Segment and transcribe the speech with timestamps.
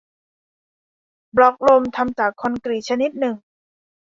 [1.35, 3.35] บล็อกลมทำจากคอนกรีตชนิดหนึ่ง